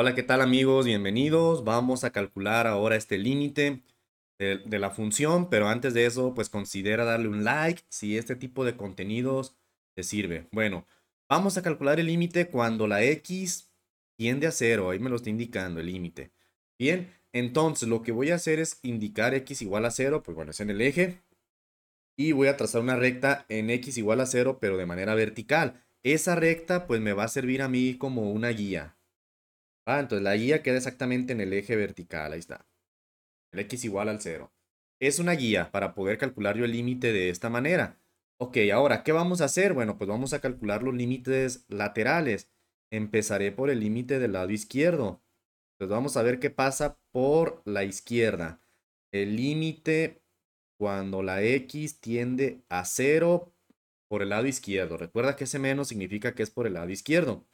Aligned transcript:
Hola, 0.00 0.14
¿qué 0.14 0.22
tal 0.22 0.42
amigos? 0.42 0.86
Bienvenidos. 0.86 1.64
Vamos 1.64 2.04
a 2.04 2.12
calcular 2.12 2.68
ahora 2.68 2.94
este 2.94 3.18
límite 3.18 3.82
de, 4.38 4.78
la 4.78 4.90
función, 4.90 5.50
pero 5.50 5.66
antes 5.66 5.92
de 5.92 6.06
eso, 6.06 6.34
pues 6.34 6.48
considera 6.48 7.04
darle 7.04 7.26
un 7.26 7.42
like 7.42 7.82
si 7.88 8.16
este 8.16 8.36
tipo 8.36 8.64
de 8.64 8.76
contenidos 8.76 9.56
te 9.96 10.04
sirve. 10.04 10.46
Bueno, 10.52 10.86
vamos 11.28 11.58
a 11.58 11.62
calcular 11.62 11.98
el 11.98 12.06
límite 12.06 12.46
cuando 12.46 12.86
la 12.86 13.02
x 13.02 13.72
tiende 14.16 14.46
a 14.46 14.52
cero. 14.52 14.90
Ahí 14.90 15.00
me 15.00 15.10
lo 15.10 15.16
está 15.16 15.30
indicando 15.30 15.80
el 15.80 15.86
límite. 15.86 16.30
Bien, 16.78 17.12
entonces 17.32 17.88
lo 17.88 18.00
que 18.02 18.12
voy 18.12 18.30
a 18.30 18.36
hacer 18.36 18.60
es 18.60 18.78
indicar 18.84 19.34
x 19.34 19.62
igual 19.62 19.84
a 19.84 19.90
cero, 19.90 20.22
pues 20.22 20.36
bueno, 20.36 20.52
es 20.52 20.60
en 20.60 20.70
el 20.70 20.80
eje. 20.80 21.24
Y 22.16 22.30
voy 22.30 22.46
a 22.46 22.56
trazar 22.56 22.82
una 22.82 22.94
recta 22.94 23.46
en 23.48 23.68
x 23.70 23.98
igual 23.98 24.20
a 24.20 24.26
cero, 24.26 24.58
pero 24.60 24.76
de 24.76 24.86
manera 24.86 25.16
vertical. 25.16 25.82
Esa 26.04 26.36
recta 26.36 26.86
pues 26.86 27.00
me 27.00 27.14
va 27.14 27.24
a 27.24 27.28
servir 27.28 27.62
a 27.62 27.68
mí 27.68 27.96
como 27.98 28.30
una 28.30 28.50
guía. 28.50 28.94
Ah, 29.88 30.00
entonces 30.00 30.22
la 30.22 30.36
guía 30.36 30.62
queda 30.62 30.76
exactamente 30.76 31.32
en 31.32 31.40
el 31.40 31.50
eje 31.54 31.74
vertical, 31.74 32.34
ahí 32.34 32.38
está. 32.38 32.66
El 33.52 33.60
x 33.60 33.86
igual 33.86 34.10
al 34.10 34.20
0. 34.20 34.52
Es 35.00 35.18
una 35.18 35.32
guía 35.32 35.70
para 35.70 35.94
poder 35.94 36.18
calcular 36.18 36.58
yo 36.58 36.66
el 36.66 36.72
límite 36.72 37.10
de 37.10 37.30
esta 37.30 37.48
manera. 37.48 37.98
Ok, 38.36 38.58
ahora, 38.70 39.02
¿qué 39.02 39.12
vamos 39.12 39.40
a 39.40 39.46
hacer? 39.46 39.72
Bueno, 39.72 39.96
pues 39.96 40.06
vamos 40.06 40.34
a 40.34 40.42
calcular 40.42 40.82
los 40.82 40.94
límites 40.94 41.64
laterales. 41.68 42.50
Empezaré 42.92 43.50
por 43.50 43.70
el 43.70 43.80
límite 43.80 44.18
del 44.18 44.34
lado 44.34 44.50
izquierdo. 44.50 45.22
Pues 45.78 45.88
vamos 45.88 46.18
a 46.18 46.22
ver 46.22 46.38
qué 46.38 46.50
pasa 46.50 46.98
por 47.10 47.62
la 47.64 47.84
izquierda. 47.84 48.60
El 49.10 49.36
límite 49.36 50.20
cuando 50.78 51.22
la 51.22 51.42
x 51.42 51.98
tiende 51.98 52.62
a 52.68 52.84
0 52.84 53.54
por 54.06 54.20
el 54.20 54.28
lado 54.28 54.46
izquierdo. 54.46 54.98
Recuerda 54.98 55.34
que 55.34 55.44
ese 55.44 55.58
menos 55.58 55.88
significa 55.88 56.34
que 56.34 56.42
es 56.42 56.50
por 56.50 56.66
el 56.66 56.74
lado 56.74 56.90
izquierdo 56.90 57.46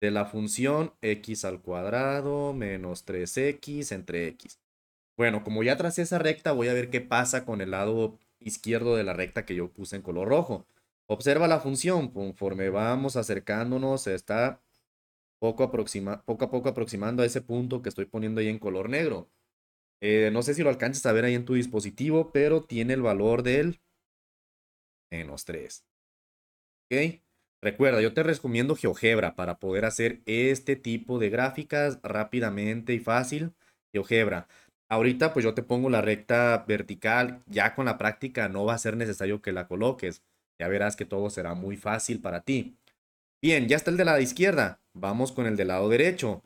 de 0.00 0.10
la 0.10 0.26
función 0.26 0.92
x 1.02 1.44
al 1.44 1.60
cuadrado 1.60 2.52
menos 2.52 3.06
3x 3.06 3.92
entre 3.92 4.28
x. 4.28 4.60
Bueno, 5.16 5.42
como 5.42 5.62
ya 5.62 5.76
tracé 5.76 6.02
esa 6.02 6.18
recta, 6.18 6.52
voy 6.52 6.68
a 6.68 6.74
ver 6.74 6.90
qué 6.90 7.00
pasa 7.00 7.44
con 7.44 7.60
el 7.60 7.72
lado 7.72 8.18
izquierdo 8.40 8.96
de 8.96 9.04
la 9.04 9.12
recta 9.14 9.44
que 9.44 9.56
yo 9.56 9.72
puse 9.72 9.96
en 9.96 10.02
color 10.02 10.28
rojo. 10.28 10.66
Observa 11.08 11.48
la 11.48 11.60
función, 11.60 12.08
conforme 12.08 12.68
vamos 12.68 13.16
acercándonos, 13.16 14.02
se 14.02 14.14
está 14.14 14.62
poco, 15.40 15.64
aproxima, 15.64 16.22
poco 16.24 16.44
a 16.44 16.50
poco 16.50 16.68
aproximando 16.68 17.22
a 17.22 17.26
ese 17.26 17.40
punto 17.40 17.82
que 17.82 17.88
estoy 17.88 18.06
poniendo 18.06 18.40
ahí 18.40 18.48
en 18.48 18.58
color 18.58 18.88
negro. 18.88 19.28
Eh, 20.00 20.30
no 20.32 20.42
sé 20.42 20.54
si 20.54 20.62
lo 20.62 20.70
alcances 20.70 21.04
a 21.06 21.12
ver 21.12 21.24
ahí 21.24 21.34
en 21.34 21.44
tu 21.44 21.54
dispositivo, 21.54 22.30
pero 22.32 22.62
tiene 22.62 22.94
el 22.94 23.02
valor 23.02 23.42
del 23.42 23.80
menos 25.10 25.44
3. 25.44 25.84
¿Ok? 26.90 27.22
Recuerda, 27.60 28.00
yo 28.00 28.14
te 28.14 28.22
recomiendo 28.22 28.76
GeoGebra 28.76 29.34
para 29.34 29.58
poder 29.58 29.84
hacer 29.84 30.20
este 30.26 30.76
tipo 30.76 31.18
de 31.18 31.28
gráficas 31.28 31.98
rápidamente 32.02 32.94
y 32.94 33.00
fácil. 33.00 33.52
GeoGebra. 33.92 34.46
Ahorita 34.88 35.32
pues 35.32 35.44
yo 35.44 35.54
te 35.54 35.62
pongo 35.62 35.90
la 35.90 36.00
recta 36.00 36.64
vertical, 36.68 37.42
ya 37.46 37.74
con 37.74 37.86
la 37.86 37.98
práctica 37.98 38.48
no 38.48 38.64
va 38.64 38.74
a 38.74 38.78
ser 38.78 38.96
necesario 38.96 39.42
que 39.42 39.52
la 39.52 39.66
coloques. 39.66 40.22
Ya 40.58 40.68
verás 40.68 40.94
que 40.96 41.04
todo 41.04 41.30
será 41.30 41.54
muy 41.54 41.76
fácil 41.76 42.20
para 42.20 42.42
ti. 42.42 42.76
Bien, 43.42 43.68
ya 43.68 43.76
está 43.76 43.90
el 43.90 43.96
de 43.96 44.04
la 44.04 44.20
izquierda. 44.20 44.80
Vamos 44.94 45.32
con 45.32 45.46
el 45.46 45.56
del 45.56 45.68
lado 45.68 45.88
derecho. 45.88 46.42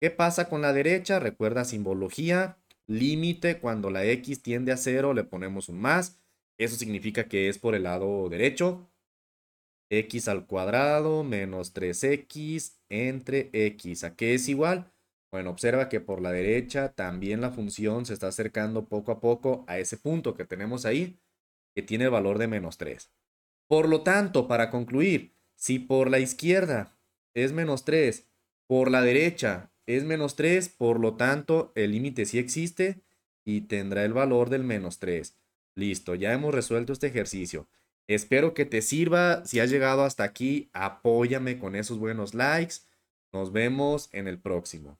¿Qué 0.00 0.10
pasa 0.10 0.48
con 0.48 0.62
la 0.62 0.72
derecha? 0.72 1.18
Recuerda 1.20 1.64
simbología, 1.64 2.56
límite, 2.86 3.58
cuando 3.58 3.90
la 3.90 4.04
x 4.04 4.42
tiende 4.42 4.72
a 4.72 4.76
cero 4.76 5.12
le 5.12 5.24
ponemos 5.24 5.68
un 5.68 5.80
más. 5.80 6.18
Eso 6.58 6.76
significa 6.76 7.24
que 7.24 7.48
es 7.48 7.58
por 7.58 7.74
el 7.74 7.84
lado 7.84 8.28
derecho 8.28 8.88
x 9.92 10.26
al 10.28 10.46
cuadrado 10.46 11.22
menos 11.22 11.74
3x 11.74 12.78
entre 12.88 13.50
x. 13.52 14.04
¿A 14.04 14.16
qué 14.16 14.34
es 14.34 14.48
igual? 14.48 14.90
Bueno, 15.30 15.50
observa 15.50 15.90
que 15.90 16.00
por 16.00 16.22
la 16.22 16.32
derecha 16.32 16.92
también 16.94 17.42
la 17.42 17.50
función 17.50 18.06
se 18.06 18.14
está 18.14 18.28
acercando 18.28 18.88
poco 18.88 19.12
a 19.12 19.20
poco 19.20 19.64
a 19.68 19.78
ese 19.78 19.98
punto 19.98 20.34
que 20.34 20.46
tenemos 20.46 20.86
ahí, 20.86 21.18
que 21.74 21.82
tiene 21.82 22.04
el 22.04 22.10
valor 22.10 22.38
de 22.38 22.48
menos 22.48 22.78
3. 22.78 23.10
Por 23.68 23.88
lo 23.88 24.02
tanto, 24.02 24.48
para 24.48 24.70
concluir, 24.70 25.34
si 25.56 25.78
por 25.78 26.10
la 26.10 26.20
izquierda 26.20 26.98
es 27.34 27.52
menos 27.52 27.84
3, 27.84 28.26
por 28.66 28.90
la 28.90 29.02
derecha 29.02 29.72
es 29.86 30.04
menos 30.04 30.36
3, 30.36 30.70
por 30.70 31.00
lo 31.00 31.16
tanto, 31.16 31.72
el 31.74 31.92
límite 31.92 32.24
sí 32.24 32.38
existe 32.38 33.02
y 33.44 33.62
tendrá 33.62 34.04
el 34.04 34.14
valor 34.14 34.48
del 34.48 34.64
menos 34.64 34.98
3. 34.98 35.36
Listo, 35.74 36.14
ya 36.14 36.32
hemos 36.32 36.54
resuelto 36.54 36.92
este 36.92 37.08
ejercicio. 37.08 37.68
Espero 38.14 38.54
que 38.54 38.64
te 38.64 38.82
sirva. 38.82 39.44
Si 39.44 39.60
has 39.60 39.70
llegado 39.70 40.04
hasta 40.04 40.24
aquí, 40.24 40.70
apóyame 40.72 41.58
con 41.58 41.76
esos 41.76 41.98
buenos 41.98 42.34
likes. 42.34 42.76
Nos 43.32 43.52
vemos 43.52 44.08
en 44.12 44.28
el 44.28 44.38
próximo. 44.38 44.98